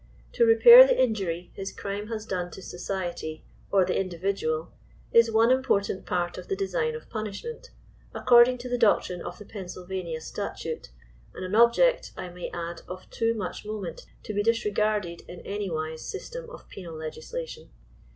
To 0.33 0.45
repair 0.45 0.83
the 0.87 0.99
injury 0.99 1.51
his 1.53 1.71
crime 1.71 2.07
has 2.07 2.25
done 2.25 2.49
to 2.53 2.61
society 2.63 3.45
or 3.71 3.85
the 3.85 3.99
individual 3.99 4.71
is 5.11 5.29
one 5.31 5.51
important 5.51 6.07
part 6.07 6.39
of 6.39 6.47
the 6.47 6.55
design 6.55 6.95
of 6.95 7.07
punishment, 7.07 7.69
according 8.11 8.57
to 8.57 8.67
the 8.67 8.79
doctrine 8.79 9.21
of 9.21 9.37
the 9.37 9.45
Pennsylvania 9.45 10.19
stat 10.19 10.65
ute, 10.65 10.89
and 11.35 11.45
an 11.45 11.53
object, 11.53 12.13
I 12.17 12.29
may 12.29 12.49
add, 12.49 12.81
of 12.87 13.11
too 13.11 13.35
much 13.35 13.63
moment 13.63 14.07
to 14.23 14.33
be 14.33 14.41
dis 14.41 14.65
regarded 14.65 15.21
in 15.27 15.39
any 15.41 15.69
wise 15.69 16.03
system 16.03 16.49
of 16.49 16.67
penal 16.67 16.95
legislation. 16.95 17.69